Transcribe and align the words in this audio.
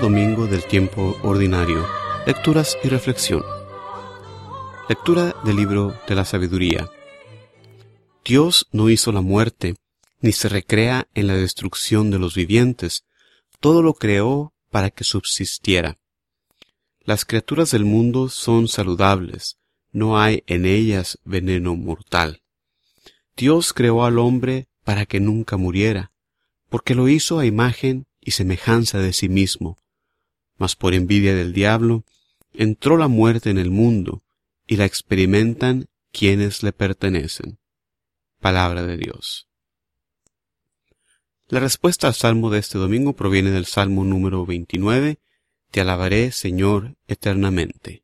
Domingo 0.00 0.46
del 0.46 0.64
tiempo 0.64 1.16
ordinario. 1.24 1.84
Lecturas 2.26 2.78
y 2.84 2.88
reflexión. 2.88 3.42
Lectura 4.88 5.34
del 5.44 5.56
libro 5.56 5.98
de 6.06 6.14
la 6.14 6.24
sabiduría. 6.24 6.88
Dios 8.24 8.68
no 8.70 8.88
hizo 8.88 9.10
la 9.10 9.22
muerte, 9.22 9.74
ni 10.20 10.30
se 10.30 10.48
recrea 10.48 11.08
en 11.14 11.26
la 11.26 11.34
destrucción 11.34 12.12
de 12.12 12.20
los 12.20 12.36
vivientes. 12.36 13.04
Todo 13.58 13.82
lo 13.82 13.94
creó 13.94 14.54
para 14.70 14.90
que 14.90 15.02
subsistiera. 15.02 15.98
Las 17.00 17.24
criaturas 17.24 17.72
del 17.72 17.84
mundo 17.84 18.28
son 18.28 18.68
saludables, 18.68 19.58
no 19.90 20.20
hay 20.20 20.44
en 20.46 20.66
ellas 20.66 21.18
veneno 21.24 21.74
mortal. 21.74 22.42
Dios 23.36 23.72
creó 23.72 24.04
al 24.04 24.20
hombre 24.20 24.68
para 24.84 25.04
que 25.04 25.18
nunca 25.18 25.56
muriera, 25.56 26.12
porque 26.68 26.94
lo 26.94 27.08
hizo 27.08 27.40
a 27.40 27.44
imagen 27.46 28.06
y 28.26 28.32
semejanza 28.32 28.98
de 28.98 29.12
sí 29.12 29.28
mismo. 29.28 29.78
Mas 30.58 30.74
por 30.74 30.94
envidia 30.94 31.34
del 31.34 31.52
diablo, 31.52 32.04
entró 32.52 32.96
la 32.96 33.06
muerte 33.06 33.50
en 33.50 33.58
el 33.58 33.70
mundo, 33.70 34.24
y 34.66 34.76
la 34.76 34.84
experimentan 34.84 35.86
quienes 36.10 36.64
le 36.64 36.72
pertenecen. 36.72 37.58
Palabra 38.40 38.82
de 38.82 38.96
Dios. 38.96 39.48
La 41.48 41.60
respuesta 41.60 42.08
al 42.08 42.14
salmo 42.14 42.50
de 42.50 42.58
este 42.58 42.78
domingo 42.78 43.12
proviene 43.14 43.52
del 43.52 43.66
salmo 43.66 44.04
número 44.04 44.44
29, 44.44 45.20
Te 45.70 45.80
alabaré, 45.80 46.32
Señor, 46.32 46.96
eternamente. 47.06 48.02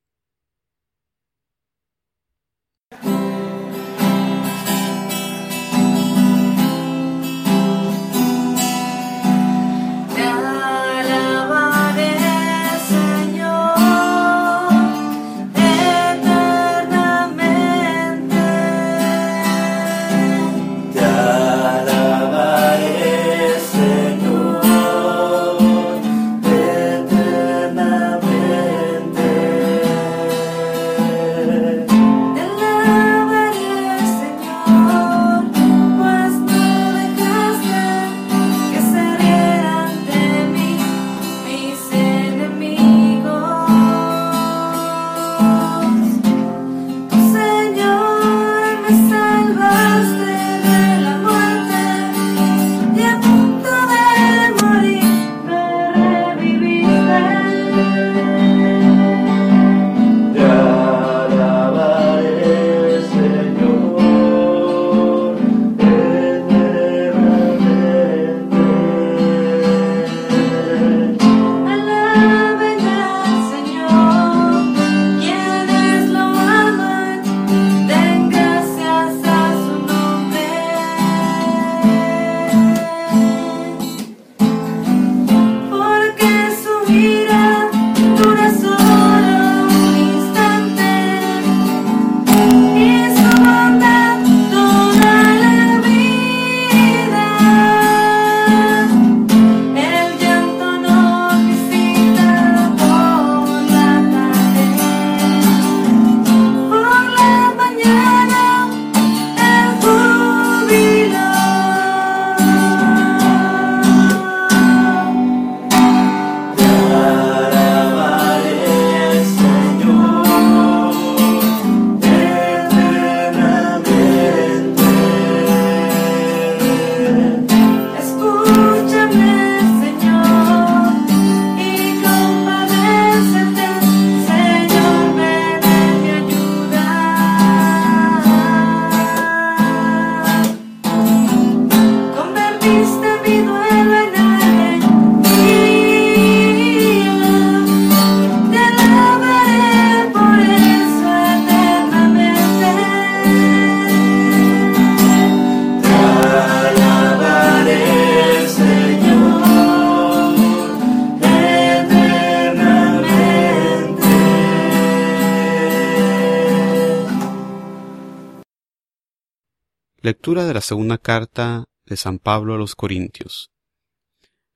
Lectura 170.05 170.45
de 170.47 170.53
la 170.53 170.63
segunda 170.63 170.99
carta 170.99 171.67
de 171.87 171.97
San 171.97 172.19
Pablo 172.19 172.55
a 172.55 172.59
los 172.59 172.75
Corintios. 172.75 173.53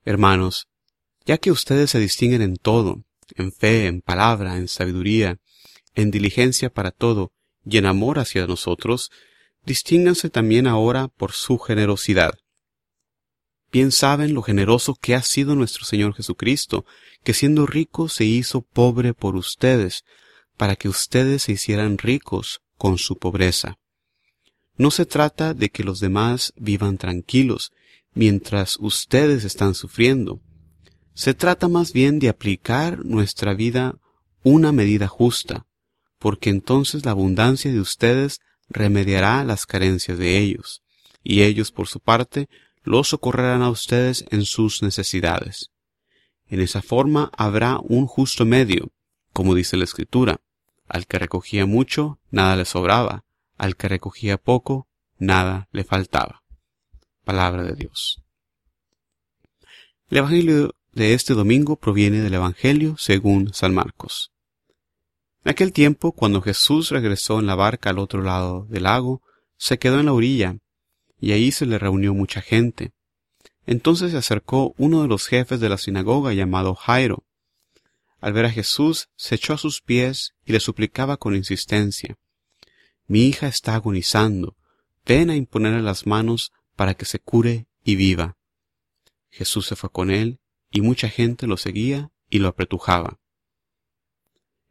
Hermanos, 0.05 0.67
ya 1.25 1.39
que 1.39 1.53
ustedes 1.53 1.93
se 1.93 2.01
distinguen 2.01 2.43
en 2.43 2.57
todo, 2.57 3.05
en 3.37 3.53
fe, 3.53 3.87
en 3.87 4.01
palabra, 4.01 4.57
en 4.57 4.67
sabiduría, 4.67 5.39
en 5.95 6.11
diligencia 6.11 6.69
para 6.69 6.91
todo 6.91 7.31
y 7.65 7.79
en 7.79 7.87
amor 7.87 8.19
hacia 8.19 8.45
nosotros, 8.49 9.13
distínganse 9.65 10.31
también 10.31 10.67
ahora 10.67 11.07
por 11.07 11.31
su 11.31 11.59
generosidad. 11.59 12.33
Bien 13.71 13.93
saben 13.93 14.35
lo 14.35 14.43
generoso 14.43 14.97
que 15.01 15.15
ha 15.15 15.23
sido 15.23 15.55
nuestro 15.55 15.85
Señor 15.85 16.17
Jesucristo, 16.17 16.85
que 17.23 17.35
siendo 17.35 17.67
rico 17.67 18.09
se 18.09 18.25
hizo 18.25 18.63
pobre 18.63 19.15
por 19.15 19.37
ustedes, 19.37 20.03
para 20.57 20.75
que 20.75 20.89
ustedes 20.89 21.45
se 21.45 21.53
hicieran 21.53 21.99
ricos 21.99 22.63
con 22.77 22.99
su 22.99 23.17
pobreza. 23.17 23.79
No 24.79 24.91
se 24.91 25.07
trata 25.07 25.55
de 25.55 25.71
que 25.71 25.85
los 25.85 26.01
demás 26.01 26.53
vivan 26.57 26.99
tranquilos 26.99 27.73
mientras 28.15 28.79
ustedes 28.79 29.45
están 29.45 29.75
sufriendo. 29.75 30.41
Se 31.15 31.35
trata 31.35 31.69
más 31.69 31.93
bien 31.93 32.19
de 32.19 32.29
aplicar 32.29 33.05
nuestra 33.05 33.55
vida 33.55 33.99
una 34.43 34.73
medida 34.73 35.09
justa, 35.09 35.67
porque 36.19 36.51
entonces 36.51 37.05
la 37.05 37.13
abundancia 37.13 37.73
de 37.73 37.81
ustedes 37.81 38.41
remediará 38.69 39.45
las 39.45 39.67
carencias 39.67 40.19
de 40.19 40.39
ellos, 40.39 40.83
y 41.23 41.43
ellos 41.43 41.73
por 41.73 41.89
su 41.89 42.01
parte 42.01 42.49
los 42.85 43.09
socorrerán 43.09 43.63
a 43.63 43.71
ustedes 43.71 44.25
en 44.31 44.45
sus 44.45 44.83
necesidades. 44.83 45.71
En 46.49 46.61
esa 46.61 46.83
forma 46.83 47.31
habrá 47.37 47.79
un 47.83 48.07
justo 48.07 48.45
medio, 48.45 48.93
como 49.33 49.55
dice 49.55 49.77
la 49.77 49.85
Escritura. 49.85 50.41
Al 50.89 51.07
que 51.07 51.19
recogía 51.19 51.67
mucho, 51.67 52.21
nada 52.31 52.57
le 52.57 52.65
sobraba, 52.65 53.25
al 53.57 53.77
que 53.77 53.89
recogía 53.89 54.39
poco, 54.39 54.89
nada 55.19 55.69
le 55.73 55.85
faltaba. 55.85 56.43
Palabra 57.25 57.63
de 57.63 57.75
Dios. 57.75 58.23
El 60.09 60.19
Evangelio 60.19 60.75
de 60.93 61.15
este 61.15 61.35
domingo 61.35 61.77
proviene 61.77 62.21
del 62.21 62.35
Evangelio 62.35 62.97
según 62.97 63.53
San 63.53 63.75
Marcos. 63.75 64.33
En 65.45 65.51
aquel 65.51 65.73
tiempo, 65.73 66.13
cuando 66.13 66.43
Jesús 66.43 66.91
regresó 66.91 67.39
en 67.39 67.47
la 67.47 67.55
barca 67.55 67.91
al 67.91 67.99
otro 67.99 68.23
lado 68.23 68.67
del 68.69 68.85
lago, 68.85 69.23
se 69.57 69.79
quedó 69.79 70.01
en 70.01 70.07
la 70.07 70.13
orilla, 70.13 70.59
y 71.21 71.33
ahí 71.33 71.53
se 71.53 71.67
le 71.67 71.79
reunió 71.79 72.15
mucha 72.15 72.41
gente. 72.41 72.93
Entonces 73.67 74.13
se 74.13 74.17
acercó 74.17 74.75
uno 74.79 75.03
de 75.03 75.09
los 75.09 75.27
jefes 75.27 75.61
de 75.61 75.69
la 75.69 75.79
sinagoga 75.79 76.33
llamado 76.33 76.75
Jairo. 76.75 77.25
Al 78.21 78.33
ver 78.33 78.47
a 78.47 78.51
Jesús, 78.51 79.09
se 79.17 79.35
echó 79.35 79.55
a 79.55 79.59
sus 79.59 79.83
pies 79.83 80.35
y 80.45 80.53
le 80.53 80.61
suplicaba 80.61 81.17
con 81.17 81.35
insistencia, 81.35 82.17
Mi 83.07 83.27
hija 83.27 83.47
está 83.47 83.75
agonizando, 83.75 84.57
ven 85.05 85.31
a 85.31 85.37
imponerle 85.37 85.83
las 85.83 86.07
manos 86.07 86.53
para 86.75 86.95
que 86.95 87.05
se 87.05 87.21
cure 87.21 87.67
y 87.85 87.97
viva. 87.97 88.37
Jesús 89.31 89.67
se 89.67 89.77
fue 89.77 89.91
con 89.91 90.11
él, 90.11 90.41
y 90.71 90.81
mucha 90.81 91.09
gente 91.09 91.47
lo 91.47 91.57
seguía 91.57 92.11
y 92.29 92.39
lo 92.39 92.49
apretujaba. 92.49 93.19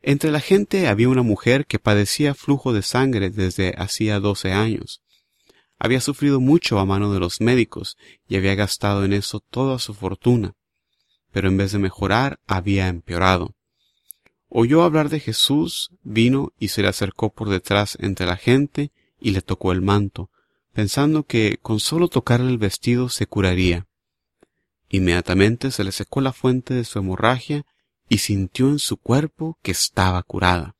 Entre 0.02 0.32
la 0.32 0.40
gente 0.40 0.88
había 0.88 1.10
una 1.10 1.24
mujer 1.24 1.66
que 1.66 1.80
padecía 1.80 2.36
flujo 2.36 2.74
de 2.74 2.84
sangre 2.84 3.32
desde 3.32 3.74
hacía 3.78 4.20
doce 4.20 4.52
años. 4.52 5.02
Había 5.80 6.00
sufrido 6.00 6.40
mucho 6.40 6.78
a 6.78 6.86
mano 6.86 7.12
de 7.12 7.20
los 7.20 7.42
médicos 7.42 7.98
y 8.28 8.36
había 8.36 8.54
gastado 8.54 9.04
en 9.04 9.14
eso 9.14 9.40
toda 9.40 9.80
su 9.80 9.94
fortuna, 9.94 10.54
pero 11.32 11.48
en 11.48 11.58
vez 11.58 11.72
de 11.72 11.80
mejorar 11.80 12.40
había 12.46 12.88
empeorado. 12.88 13.55
Oyó 14.50 14.84
hablar 14.84 15.10
de 15.10 15.20
Jesús, 15.20 15.92
vino 16.04 16.54
y 16.60 16.70
se 16.70 16.82
le 16.82 16.88
acercó 16.88 17.34
por 17.34 17.50
detrás 17.50 17.98
entre 18.00 18.26
la 18.26 18.38
gente 18.38 18.92
y 19.20 19.32
le 19.32 19.42
tocó 19.42 19.72
el 19.72 19.82
manto, 19.82 20.30
pensando 20.74 21.24
que 21.24 21.58
con 21.62 21.80
solo 21.80 22.08
tocarle 22.08 22.52
el 22.52 22.58
vestido 22.58 23.10
se 23.10 23.28
curaría. 23.28 23.88
Inmediatamente 24.90 25.72
se 25.72 25.84
le 25.84 25.92
secó 25.92 26.22
la 26.22 26.32
fuente 26.32 26.74
de 26.74 26.84
su 26.84 27.00
hemorragia 27.00 27.66
y 28.08 28.20
sintió 28.20 28.70
en 28.70 28.80
su 28.80 28.98
cuerpo 28.98 29.58
que 29.62 29.72
estaba 29.72 30.22
curada. 30.24 30.76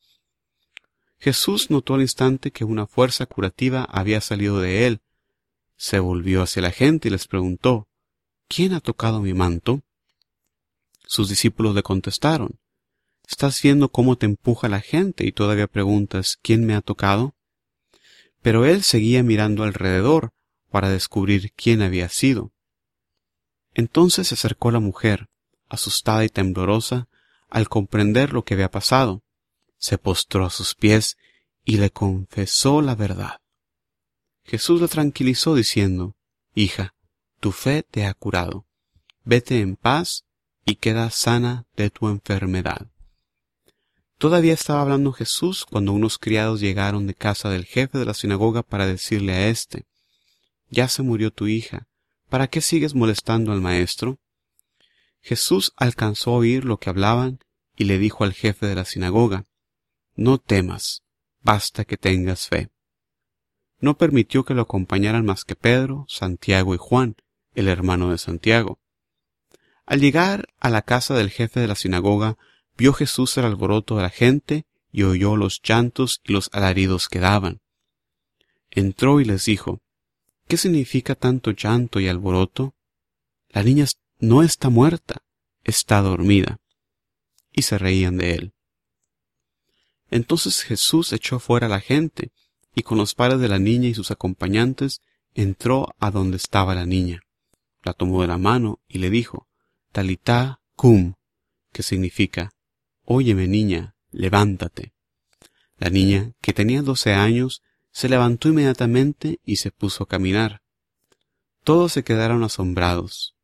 Jesús 1.18 1.72
notó 1.72 1.96
al 1.96 2.02
instante 2.02 2.52
que 2.52 2.66
una 2.66 2.86
fuerza 2.86 3.26
curativa 3.26 3.84
había 3.84 4.22
salido 4.22 4.60
de 4.60 4.86
él. 4.86 5.02
Se 5.76 6.00
volvió 6.00 6.44
hacia 6.44 6.62
la 6.62 6.72
gente 6.72 7.08
y 7.08 7.12
les 7.12 7.28
preguntó, 7.28 7.88
¿Quién 8.48 8.74
ha 8.74 8.80
tocado 8.80 9.22
mi 9.22 9.34
manto? 9.34 9.82
Sus 11.08 11.30
discípulos 11.30 11.74
le 11.74 11.84
contestaron, 11.84 12.60
Estás 13.30 13.62
viendo 13.62 13.90
cómo 13.90 14.18
te 14.18 14.26
empuja 14.26 14.70
la 14.70 14.82
gente 14.82 15.26
y 15.26 15.32
todavía 15.32 15.68
preguntas, 15.68 16.38
¿quién 16.42 16.66
me 16.66 16.76
ha 16.76 16.82
tocado? 16.82 17.36
Pero 18.42 18.66
él 18.66 18.84
seguía 18.84 19.24
mirando 19.24 19.64
alrededor 19.64 20.32
para 20.70 20.90
descubrir 20.90 21.52
quién 21.56 21.82
había 21.82 22.10
sido. 22.10 22.52
Entonces 23.74 24.28
se 24.28 24.36
acercó 24.36 24.72
la 24.72 24.80
mujer, 24.80 25.28
asustada 25.68 26.24
y 26.24 26.30
temblorosa, 26.30 27.08
al 27.50 27.70
comprender 27.70 28.34
lo 28.34 28.44
que 28.44 28.54
había 28.54 28.72
pasado 28.72 29.24
se 29.78 29.98
postró 29.98 30.46
a 30.46 30.50
sus 30.50 30.76
pies 30.76 31.18
y 31.64 31.78
le 31.78 31.92
confesó 31.92 32.82
la 32.82 32.96
verdad. 32.96 33.42
Jesús 34.44 34.82
la 34.82 34.88
tranquilizó 34.88 35.56
diciendo, 35.56 36.16
Hija, 36.54 36.96
tu 37.40 37.52
fe 37.52 37.84
te 37.84 38.06
ha 38.06 38.14
curado. 38.14 38.66
Vete 39.24 39.60
en 39.60 39.76
paz 39.76 40.26
y 40.66 40.76
queda 40.76 41.10
sana 41.10 41.66
de 41.76 41.90
tu 41.90 42.08
enfermedad. 42.08 42.88
Todavía 44.18 44.54
estaba 44.54 44.82
hablando 44.82 45.12
Jesús 45.12 45.66
cuando 45.66 45.92
unos 45.92 46.18
criados 46.18 46.62
llegaron 46.62 47.06
de 47.06 47.16
casa 47.16 47.50
del 47.50 47.66
jefe 47.66 47.98
de 47.98 48.06
la 48.06 48.14
sinagoga 48.14 48.64
para 48.64 48.88
decirle 48.88 49.34
a 49.34 49.48
éste, 49.50 49.86
Ya 50.70 50.88
se 50.88 51.04
murió 51.04 51.32
tu 51.32 51.48
hija, 51.48 51.88
¿para 52.30 52.48
qué 52.48 52.62
sigues 52.62 52.96
molestando 52.96 53.52
al 53.52 53.62
maestro? 53.62 54.18
Jesús 55.22 55.74
alcanzó 55.76 56.32
a 56.32 56.38
oír 56.38 56.66
lo 56.66 56.78
que 56.78 56.90
hablaban 56.90 57.40
y 57.76 57.86
le 57.86 57.98
dijo 57.98 58.24
al 58.24 58.34
jefe 58.34 58.68
de 58.68 58.76
la 58.76 58.86
sinagoga, 58.86 59.46
no 60.16 60.38
temas, 60.38 61.04
basta 61.42 61.84
que 61.84 61.98
tengas 61.98 62.48
fe. 62.48 62.70
No 63.80 63.98
permitió 63.98 64.46
que 64.46 64.54
lo 64.54 64.62
acompañaran 64.62 65.26
más 65.26 65.44
que 65.44 65.56
Pedro, 65.56 66.06
Santiago 66.08 66.74
y 66.74 66.78
Juan, 66.78 67.18
el 67.54 67.68
hermano 67.68 68.12
de 68.12 68.18
Santiago. 68.18 68.80
Al 69.86 70.00
llegar 70.00 70.48
a 70.60 70.70
la 70.70 70.84
casa 70.84 71.16
del 71.16 71.30
jefe 71.30 71.60
de 71.60 71.68
la 71.68 71.76
sinagoga, 71.76 72.38
vio 72.78 72.94
Jesús 72.94 73.38
el 73.38 73.46
alboroto 73.46 73.96
de 73.98 74.04
la 74.04 74.10
gente 74.10 74.66
y 74.92 75.04
oyó 75.04 75.36
los 75.36 75.62
llantos 75.62 76.22
y 76.24 76.34
los 76.34 76.50
alaridos 76.54 77.10
que 77.10 77.20
daban. 77.20 77.62
Entró 78.72 79.20
y 79.22 79.26
les 79.26 79.46
dijo, 79.46 79.82
¿Qué 80.48 80.58
significa 80.58 81.16
tanto 81.16 81.52
llanto 81.52 82.00
y 82.00 82.08
alboroto? 82.08 82.76
La 83.50 83.64
niña 83.64 83.86
no 84.20 84.44
está 84.44 84.70
muerta, 84.70 85.24
está 85.64 86.02
dormida. 86.02 86.60
Y 87.52 87.64
se 87.64 87.78
reían 87.78 88.18
de 88.18 88.36
él. 88.36 88.54
Entonces 90.12 90.62
Jesús 90.62 91.14
echó 91.14 91.40
fuera 91.40 91.68
a 91.68 91.70
la 91.70 91.80
gente, 91.80 92.32
y 92.76 92.84
con 92.84 92.98
los 92.98 93.16
padres 93.16 93.40
de 93.40 93.48
la 93.48 93.60
niña 93.60 93.88
y 93.88 93.94
sus 93.94 94.12
acompañantes 94.12 95.02
entró 95.34 95.96
a 96.00 96.12
donde 96.12 96.38
estaba 96.38 96.76
la 96.76 96.86
niña. 96.86 97.22
La 97.84 97.94
tomó 97.94 98.22
de 98.22 98.28
la 98.28 98.38
mano 98.38 98.82
y 98.88 99.00
le 99.00 99.10
dijo, 99.10 99.48
Talitá 99.92 100.62
cum, 100.76 101.14
que 101.72 101.84
significa, 101.84 102.52
Óyeme 103.06 103.48
niña, 103.48 103.96
levántate. 104.12 104.94
La 105.78 105.90
niña, 105.90 106.34
que 106.42 106.54
tenía 106.54 106.82
doce 106.82 107.14
años, 107.14 107.62
se 107.92 108.10
levantó 108.10 108.50
inmediatamente 108.50 109.40
y 109.46 109.58
se 109.58 109.72
puso 109.72 110.04
a 110.04 110.08
caminar. 110.08 110.62
Todos 111.64 111.94
se 111.94 112.04
quedaron 112.04 112.44
asombrados. 112.44 113.36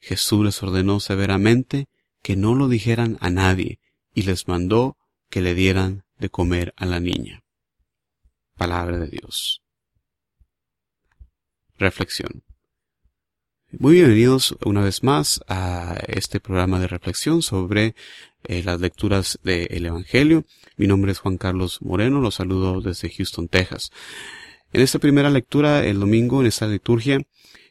Jesús 0.00 0.44
les 0.44 0.62
ordenó 0.62 1.00
severamente 1.00 1.88
que 2.22 2.36
no 2.36 2.54
lo 2.54 2.68
dijeran 2.68 3.18
a 3.20 3.30
nadie 3.30 3.80
y 4.14 4.22
les 4.22 4.48
mandó 4.48 4.96
que 5.28 5.40
le 5.40 5.54
dieran 5.54 6.04
de 6.18 6.30
comer 6.30 6.72
a 6.76 6.86
la 6.86 7.00
niña. 7.00 7.42
Palabra 8.56 8.98
de 8.98 9.08
Dios. 9.08 9.62
Reflexión. 11.76 12.44
Muy 13.78 13.94
bienvenidos 13.94 14.56
una 14.64 14.82
vez 14.82 15.02
más 15.02 15.40
a 15.48 15.96
este 16.06 16.38
programa 16.38 16.78
de 16.78 16.86
reflexión 16.86 17.42
sobre 17.42 17.96
eh, 18.44 18.62
las 18.62 18.80
lecturas 18.80 19.40
del 19.42 19.86
Evangelio. 19.86 20.44
Mi 20.76 20.86
nombre 20.86 21.10
es 21.10 21.18
Juan 21.18 21.38
Carlos 21.38 21.80
Moreno, 21.82 22.20
los 22.20 22.36
saludo 22.36 22.80
desde 22.80 23.10
Houston, 23.10 23.48
Texas. 23.48 23.90
En 24.72 24.80
esta 24.80 25.00
primera 25.00 25.28
lectura, 25.28 25.84
el 25.84 25.98
domingo, 25.98 26.40
en 26.40 26.46
esta 26.46 26.68
liturgia, 26.68 27.20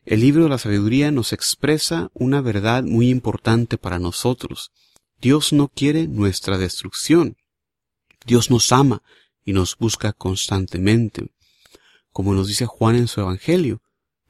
el 0.04 0.20
libro 0.20 0.44
de 0.44 0.50
la 0.50 0.58
sabiduría 0.58 1.10
nos 1.12 1.32
expresa 1.32 2.10
una 2.14 2.42
verdad 2.42 2.84
muy 2.84 3.10
importante 3.10 3.78
para 3.78 3.98
nosotros. 3.98 4.72
Dios 5.22 5.54
no 5.54 5.70
quiere 5.70 6.08
nuestra 6.08 6.58
destrucción. 6.58 7.38
Dios 8.26 8.52
nos 8.52 8.74
ama 8.74 9.04
y 9.46 9.54
nos 9.54 9.78
busca 9.78 10.12
constantemente. 10.12 11.30
Como 12.12 12.34
nos 12.34 12.48
dice 12.48 12.66
Juan 12.66 12.98
en 12.98 13.08
su 13.08 13.22
Evangelio, 13.22 13.82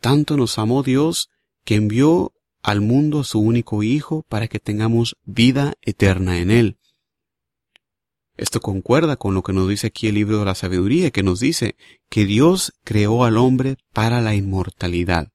tanto 0.01 0.37
nos 0.37 0.59
amó 0.59 0.83
Dios 0.83 1.29
que 1.63 1.75
envió 1.75 2.33
al 2.61 2.81
mundo 2.81 3.21
a 3.21 3.23
su 3.23 3.39
único 3.39 3.83
Hijo 3.83 4.23
para 4.29 4.47
que 4.47 4.59
tengamos 4.59 5.17
vida 5.25 5.73
eterna 5.81 6.39
en 6.39 6.51
Él. 6.51 6.77
Esto 8.35 8.61
concuerda 8.61 9.15
con 9.15 9.35
lo 9.35 9.43
que 9.43 9.53
nos 9.53 9.69
dice 9.69 9.87
aquí 9.87 10.07
el 10.07 10.15
libro 10.15 10.39
de 10.39 10.45
la 10.45 10.55
sabiduría, 10.55 11.11
que 11.11 11.21
nos 11.21 11.39
dice 11.39 11.75
que 12.09 12.25
Dios 12.25 12.73
creó 12.83 13.25
al 13.25 13.37
hombre 13.37 13.77
para 13.93 14.21
la 14.21 14.33
inmortalidad. 14.33 15.31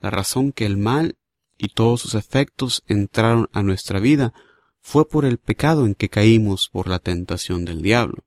La 0.00 0.10
razón 0.10 0.52
que 0.52 0.64
el 0.64 0.76
mal 0.76 1.16
y 1.58 1.68
todos 1.68 2.00
sus 2.00 2.14
efectos 2.14 2.84
entraron 2.86 3.48
a 3.52 3.62
nuestra 3.62 3.98
vida 3.98 4.32
fue 4.80 5.08
por 5.08 5.24
el 5.24 5.38
pecado 5.38 5.86
en 5.86 5.94
que 5.94 6.08
caímos 6.08 6.68
por 6.70 6.88
la 6.88 7.00
tentación 7.00 7.64
del 7.64 7.82
diablo. 7.82 8.24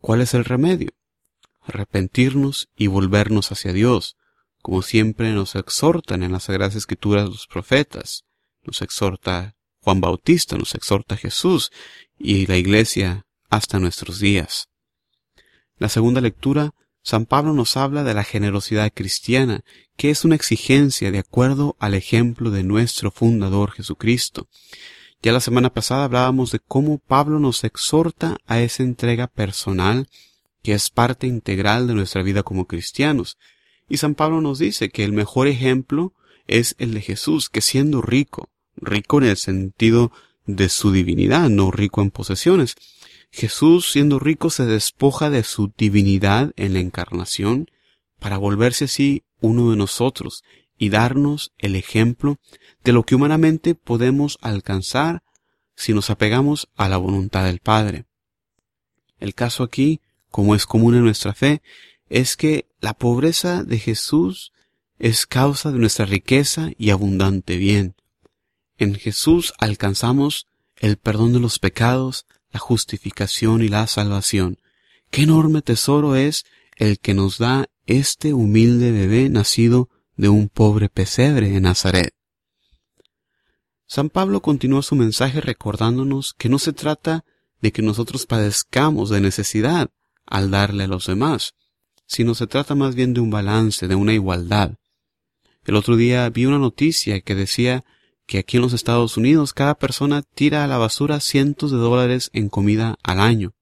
¿Cuál 0.00 0.20
es 0.20 0.34
el 0.34 0.44
remedio? 0.44 0.90
Arrepentirnos 1.60 2.70
y 2.76 2.86
volvernos 2.86 3.52
hacia 3.52 3.72
Dios, 3.72 4.16
como 4.62 4.82
siempre 4.82 5.32
nos 5.32 5.54
exhortan 5.56 6.22
en 6.22 6.32
las 6.32 6.44
Sagradas 6.44 6.76
Escrituras 6.76 7.28
los 7.28 7.46
profetas, 7.46 8.24
nos 8.62 8.80
exhorta 8.80 9.56
Juan 9.80 10.00
Bautista, 10.00 10.56
nos 10.56 10.74
exhorta 10.74 11.16
Jesús 11.16 11.72
y 12.18 12.46
la 12.46 12.56
Iglesia 12.56 13.26
hasta 13.50 13.80
nuestros 13.80 14.20
días. 14.20 14.68
La 15.76 15.88
segunda 15.88 16.20
lectura, 16.20 16.74
San 17.02 17.26
Pablo 17.26 17.52
nos 17.52 17.76
habla 17.76 18.04
de 18.04 18.14
la 18.14 18.22
generosidad 18.22 18.92
cristiana, 18.94 19.64
que 19.96 20.10
es 20.10 20.24
una 20.24 20.36
exigencia 20.36 21.10
de 21.10 21.18
acuerdo 21.18 21.76
al 21.80 21.94
ejemplo 21.94 22.52
de 22.52 22.62
nuestro 22.62 23.10
fundador 23.10 23.72
Jesucristo. 23.72 24.48
Ya 25.20 25.32
la 25.32 25.40
semana 25.40 25.70
pasada 25.70 26.04
hablábamos 26.04 26.52
de 26.52 26.60
cómo 26.60 26.98
Pablo 26.98 27.40
nos 27.40 27.64
exhorta 27.64 28.38
a 28.46 28.60
esa 28.60 28.84
entrega 28.84 29.26
personal 29.26 30.08
que 30.62 30.74
es 30.74 30.90
parte 30.90 31.26
integral 31.26 31.88
de 31.88 31.94
nuestra 31.94 32.22
vida 32.22 32.44
como 32.44 32.66
cristianos. 32.66 33.36
Y 33.92 33.98
San 33.98 34.14
Pablo 34.14 34.40
nos 34.40 34.58
dice 34.58 34.88
que 34.88 35.04
el 35.04 35.12
mejor 35.12 35.48
ejemplo 35.48 36.14
es 36.46 36.76
el 36.78 36.94
de 36.94 37.02
Jesús, 37.02 37.50
que 37.50 37.60
siendo 37.60 38.00
rico, 38.00 38.48
rico 38.74 39.18
en 39.18 39.24
el 39.24 39.36
sentido 39.36 40.12
de 40.46 40.70
su 40.70 40.92
divinidad, 40.92 41.50
no 41.50 41.70
rico 41.70 42.00
en 42.00 42.10
posesiones, 42.10 42.74
Jesús 43.30 43.92
siendo 43.92 44.18
rico 44.18 44.48
se 44.48 44.64
despoja 44.64 45.28
de 45.28 45.42
su 45.42 45.74
divinidad 45.76 46.54
en 46.56 46.72
la 46.72 46.80
encarnación 46.80 47.70
para 48.18 48.38
volverse 48.38 48.86
así 48.86 49.24
uno 49.42 49.72
de 49.72 49.76
nosotros 49.76 50.42
y 50.78 50.88
darnos 50.88 51.52
el 51.58 51.76
ejemplo 51.76 52.38
de 52.84 52.92
lo 52.94 53.02
que 53.02 53.14
humanamente 53.14 53.74
podemos 53.74 54.38
alcanzar 54.40 55.22
si 55.76 55.92
nos 55.92 56.08
apegamos 56.08 56.70
a 56.76 56.88
la 56.88 56.96
voluntad 56.96 57.44
del 57.44 57.58
Padre. 57.58 58.06
El 59.20 59.34
caso 59.34 59.62
aquí, 59.62 60.00
como 60.30 60.54
es 60.54 60.64
común 60.64 60.94
en 60.94 61.04
nuestra 61.04 61.34
fe, 61.34 61.60
es 62.08 62.38
que 62.38 62.71
la 62.82 62.94
pobreza 62.94 63.62
de 63.62 63.78
Jesús 63.78 64.52
es 64.98 65.26
causa 65.26 65.70
de 65.70 65.78
nuestra 65.78 66.04
riqueza 66.04 66.70
y 66.76 66.90
abundante 66.90 67.56
bien. 67.56 67.94
En 68.76 68.96
Jesús 68.96 69.54
alcanzamos 69.58 70.48
el 70.76 70.96
perdón 70.96 71.32
de 71.32 71.38
los 71.38 71.60
pecados, 71.60 72.26
la 72.50 72.58
justificación 72.58 73.62
y 73.62 73.68
la 73.68 73.86
salvación. 73.86 74.58
Qué 75.10 75.22
enorme 75.22 75.62
tesoro 75.62 76.16
es 76.16 76.44
el 76.76 76.98
que 76.98 77.14
nos 77.14 77.38
da 77.38 77.68
este 77.86 78.34
humilde 78.34 78.90
bebé 78.90 79.28
nacido 79.28 79.88
de 80.16 80.28
un 80.28 80.48
pobre 80.48 80.88
pesebre 80.88 81.54
en 81.54 81.62
Nazaret. 81.62 82.12
San 83.86 84.10
Pablo 84.10 84.42
continúa 84.42 84.82
su 84.82 84.96
mensaje 84.96 85.40
recordándonos 85.40 86.34
que 86.34 86.48
no 86.48 86.58
se 86.58 86.72
trata 86.72 87.24
de 87.60 87.70
que 87.70 87.82
nosotros 87.82 88.26
padezcamos 88.26 89.08
de 89.08 89.20
necesidad 89.20 89.90
al 90.26 90.50
darle 90.50 90.84
a 90.84 90.88
los 90.88 91.06
demás, 91.06 91.54
sino 92.12 92.34
se 92.34 92.46
trata 92.46 92.74
más 92.74 92.94
bien 92.94 93.14
de 93.14 93.20
un 93.20 93.30
balance, 93.30 93.88
de 93.88 93.94
una 93.94 94.12
igualdad. 94.12 94.74
El 95.64 95.76
otro 95.76 95.96
día 95.96 96.28
vi 96.28 96.44
una 96.44 96.58
noticia 96.58 97.22
que 97.22 97.34
decía 97.34 97.84
que 98.26 98.38
aquí 98.38 98.58
en 98.58 98.62
los 98.62 98.74
Estados 98.74 99.16
Unidos 99.16 99.54
cada 99.54 99.76
persona 99.76 100.20
tira 100.20 100.62
a 100.62 100.66
la 100.66 100.76
basura 100.76 101.20
cientos 101.20 101.70
de 101.70 101.78
dólares 101.78 102.28
en 102.34 102.50
comida 102.50 102.96
al 103.02 103.18
año. 103.18 103.54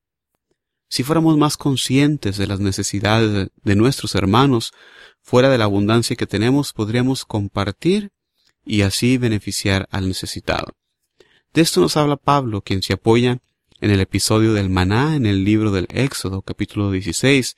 Si 0.88 1.04
fuéramos 1.04 1.38
más 1.38 1.56
conscientes 1.56 2.38
de 2.38 2.48
las 2.48 2.58
necesidades 2.58 3.50
de 3.62 3.76
nuestros 3.76 4.16
hermanos, 4.16 4.72
fuera 5.22 5.48
de 5.48 5.56
la 5.56 5.66
abundancia 5.66 6.16
que 6.16 6.26
tenemos, 6.26 6.72
podríamos 6.72 7.24
compartir 7.24 8.10
y 8.64 8.82
así 8.82 9.16
beneficiar 9.16 9.86
al 9.92 10.08
necesitado. 10.08 10.74
De 11.54 11.60
esto 11.62 11.80
nos 11.80 11.96
habla 11.96 12.16
Pablo, 12.16 12.62
quien 12.62 12.82
se 12.82 12.94
apoya 12.94 13.38
en 13.80 13.90
el 13.90 14.00
episodio 14.00 14.52
del 14.52 14.70
maná 14.70 15.16
en 15.16 15.26
el 15.26 15.44
libro 15.44 15.70
del 15.70 15.86
Éxodo, 15.90 16.42
capítulo 16.42 16.90
16, 16.90 17.56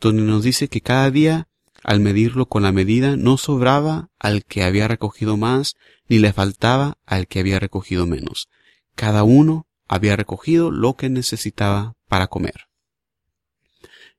donde 0.00 0.22
nos 0.22 0.42
dice 0.42 0.68
que 0.68 0.80
cada 0.80 1.10
día, 1.10 1.48
al 1.82 2.00
medirlo 2.00 2.46
con 2.46 2.62
la 2.62 2.72
medida, 2.72 3.16
no 3.16 3.36
sobraba 3.36 4.10
al 4.18 4.44
que 4.44 4.62
había 4.62 4.88
recogido 4.88 5.36
más, 5.36 5.76
ni 6.08 6.18
le 6.18 6.32
faltaba 6.32 6.98
al 7.06 7.26
que 7.26 7.40
había 7.40 7.58
recogido 7.58 8.06
menos. 8.06 8.48
Cada 8.94 9.24
uno 9.24 9.66
había 9.88 10.16
recogido 10.16 10.70
lo 10.70 10.94
que 10.94 11.08
necesitaba 11.08 11.94
para 12.08 12.26
comer. 12.26 12.68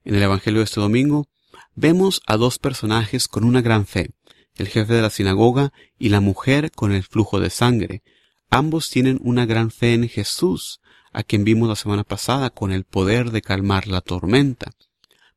En 0.03 0.15
el 0.15 0.23
Evangelio 0.23 0.59
de 0.59 0.65
este 0.65 0.81
domingo 0.81 1.27
vemos 1.75 2.21
a 2.27 2.37
dos 2.37 2.59
personajes 2.59 3.27
con 3.27 3.43
una 3.43 3.61
gran 3.61 3.85
fe, 3.85 4.11
el 4.55 4.67
jefe 4.67 4.93
de 4.93 5.01
la 5.01 5.09
sinagoga 5.09 5.73
y 5.97 6.09
la 6.09 6.21
mujer 6.21 6.71
con 6.71 6.91
el 6.91 7.03
flujo 7.03 7.39
de 7.39 7.49
sangre. 7.49 8.03
Ambos 8.49 8.89
tienen 8.89 9.19
una 9.21 9.45
gran 9.45 9.71
fe 9.71 9.93
en 9.93 10.07
Jesús, 10.07 10.79
a 11.11 11.23
quien 11.23 11.43
vimos 11.43 11.69
la 11.69 11.75
semana 11.75 12.03
pasada 12.03 12.49
con 12.49 12.71
el 12.71 12.83
poder 12.83 13.31
de 13.31 13.41
calmar 13.41 13.87
la 13.87 14.01
tormenta. 14.01 14.71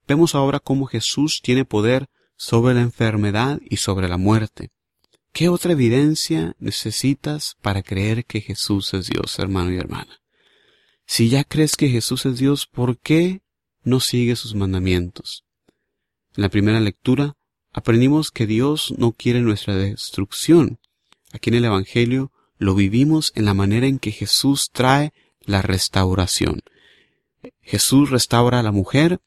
Vemos 0.08 0.34
ahora 0.34 0.58
cómo 0.58 0.86
Jesús 0.86 1.42
tiene 1.42 1.66
poder 1.66 2.06
sobre 2.34 2.72
la 2.72 2.80
enfermedad 2.80 3.60
y 3.68 3.76
sobre 3.76 4.08
la 4.08 4.16
muerte. 4.16 4.70
¿Qué 5.34 5.50
otra 5.50 5.72
evidencia 5.72 6.56
necesitas 6.58 7.56
para 7.60 7.82
creer 7.82 8.24
que 8.24 8.40
Jesús 8.40 8.94
es 8.94 9.08
Dios, 9.08 9.38
hermano 9.38 9.70
y 9.70 9.76
hermana? 9.76 10.22
Si 11.04 11.28
ya 11.28 11.44
crees 11.44 11.76
que 11.76 11.90
Jesús 11.90 12.24
es 12.24 12.38
Dios, 12.38 12.66
¿por 12.66 12.98
qué 12.98 13.42
no 13.82 14.00
sigues 14.00 14.38
sus 14.38 14.54
mandamientos? 14.54 15.44
En 16.34 16.42
la 16.42 16.48
primera 16.48 16.80
lectura 16.80 17.36
aprendimos 17.72 18.30
que 18.30 18.46
Dios 18.46 18.94
no 18.96 19.12
quiere 19.12 19.42
nuestra 19.42 19.76
destrucción. 19.76 20.78
Aquí 21.32 21.50
en 21.50 21.56
el 21.56 21.66
Evangelio 21.66 22.32
lo 22.56 22.74
vivimos 22.74 23.30
en 23.34 23.44
la 23.44 23.52
manera 23.52 23.86
en 23.86 23.98
que 23.98 24.12
Jesús 24.12 24.70
trae 24.72 25.12
la 25.42 25.60
restauración. 25.60 26.62
Jesús 27.60 28.08
restaura 28.08 28.60
a 28.60 28.62
la 28.62 28.72
mujer 28.72 29.20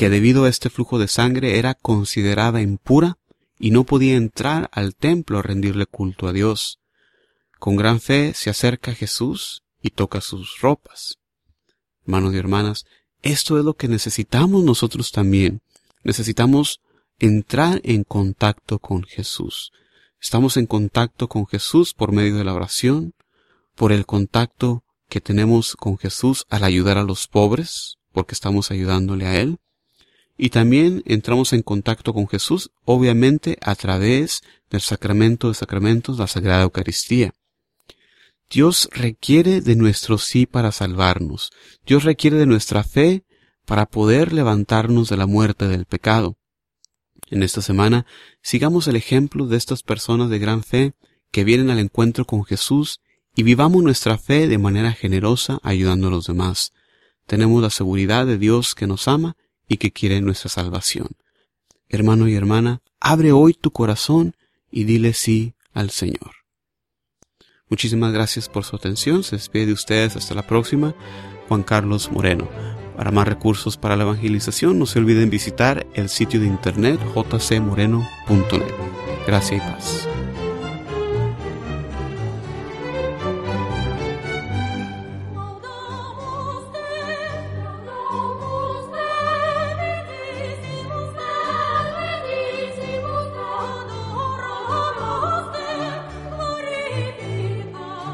que 0.00 0.08
debido 0.08 0.44
a 0.44 0.48
este 0.48 0.70
flujo 0.70 0.98
de 0.98 1.08
sangre 1.08 1.58
era 1.58 1.74
considerada 1.74 2.62
impura 2.62 3.18
y 3.58 3.70
no 3.70 3.84
podía 3.84 4.16
entrar 4.16 4.70
al 4.72 4.94
templo 4.94 5.38
a 5.38 5.42
rendirle 5.42 5.84
culto 5.84 6.26
a 6.26 6.32
Dios. 6.32 6.78
Con 7.58 7.76
gran 7.76 8.00
fe 8.00 8.32
se 8.32 8.48
acerca 8.48 8.92
a 8.92 8.94
Jesús 8.94 9.62
y 9.82 9.90
toca 9.90 10.22
sus 10.22 10.58
ropas. 10.62 11.18
Hermanos 12.06 12.32
y 12.32 12.38
hermanas, 12.38 12.86
esto 13.20 13.58
es 13.58 13.64
lo 13.66 13.74
que 13.74 13.88
necesitamos 13.88 14.64
nosotros 14.64 15.12
también. 15.12 15.60
Necesitamos 16.02 16.80
entrar 17.18 17.82
en 17.84 18.04
contacto 18.04 18.78
con 18.78 19.02
Jesús. 19.02 19.70
Estamos 20.18 20.56
en 20.56 20.64
contacto 20.64 21.28
con 21.28 21.46
Jesús 21.46 21.92
por 21.92 22.12
medio 22.12 22.36
de 22.36 22.44
la 22.44 22.54
oración, 22.54 23.12
por 23.74 23.92
el 23.92 24.06
contacto 24.06 24.82
que 25.10 25.20
tenemos 25.20 25.76
con 25.76 25.98
Jesús 25.98 26.46
al 26.48 26.64
ayudar 26.64 26.96
a 26.96 27.04
los 27.04 27.28
pobres, 27.28 27.98
porque 28.12 28.32
estamos 28.32 28.70
ayudándole 28.70 29.26
a 29.26 29.38
Él. 29.38 29.58
Y 30.42 30.48
también 30.48 31.02
entramos 31.04 31.52
en 31.52 31.60
contacto 31.60 32.14
con 32.14 32.26
Jesús, 32.26 32.70
obviamente, 32.86 33.58
a 33.60 33.74
través 33.74 34.40
del 34.70 34.80
sacramento 34.80 35.48
de 35.48 35.54
sacramentos, 35.54 36.18
la 36.18 36.28
Sagrada 36.28 36.62
Eucaristía. 36.62 37.34
Dios 38.48 38.88
requiere 38.90 39.60
de 39.60 39.76
nuestro 39.76 40.16
sí 40.16 40.46
para 40.46 40.72
salvarnos. 40.72 41.50
Dios 41.84 42.04
requiere 42.04 42.38
de 42.38 42.46
nuestra 42.46 42.84
fe 42.84 43.22
para 43.66 43.84
poder 43.84 44.32
levantarnos 44.32 45.10
de 45.10 45.18
la 45.18 45.26
muerte 45.26 45.68
del 45.68 45.84
pecado. 45.84 46.38
En 47.28 47.42
esta 47.42 47.60
semana 47.60 48.06
sigamos 48.40 48.88
el 48.88 48.96
ejemplo 48.96 49.46
de 49.46 49.58
estas 49.58 49.82
personas 49.82 50.30
de 50.30 50.38
gran 50.38 50.62
fe 50.62 50.94
que 51.30 51.44
vienen 51.44 51.68
al 51.68 51.80
encuentro 51.80 52.24
con 52.24 52.46
Jesús 52.46 53.00
y 53.36 53.42
vivamos 53.42 53.82
nuestra 53.82 54.16
fe 54.16 54.48
de 54.48 54.56
manera 54.56 54.92
generosa 54.92 55.60
ayudando 55.62 56.08
a 56.08 56.10
los 56.10 56.28
demás. 56.28 56.72
Tenemos 57.26 57.60
la 57.60 57.68
seguridad 57.68 58.24
de 58.24 58.38
Dios 58.38 58.74
que 58.74 58.86
nos 58.86 59.06
ama 59.06 59.36
y 59.70 59.78
que 59.78 59.92
quiere 59.92 60.20
nuestra 60.20 60.50
salvación. 60.50 61.08
Hermano 61.88 62.28
y 62.28 62.34
hermana, 62.34 62.82
abre 63.00 63.32
hoy 63.32 63.54
tu 63.54 63.70
corazón 63.70 64.34
y 64.70 64.84
dile 64.84 65.14
sí 65.14 65.54
al 65.72 65.90
Señor. 65.90 66.32
Muchísimas 67.68 68.12
gracias 68.12 68.48
por 68.48 68.64
su 68.64 68.74
atención. 68.74 69.22
Se 69.22 69.36
despide 69.36 69.66
de 69.66 69.72
ustedes 69.72 70.16
hasta 70.16 70.34
la 70.34 70.46
próxima. 70.46 70.94
Juan 71.48 71.62
Carlos 71.62 72.10
Moreno. 72.10 72.48
Para 72.96 73.12
más 73.12 73.28
recursos 73.28 73.76
para 73.76 73.96
la 73.96 74.02
evangelización, 74.02 74.78
no 74.78 74.86
se 74.86 74.98
olviden 74.98 75.30
visitar 75.30 75.86
el 75.94 76.08
sitio 76.08 76.40
de 76.40 76.46
internet 76.46 77.00
jcmoreno.net. 77.14 78.74
Gracias 79.26 79.56
y 79.56 79.60
paz. 79.60 80.19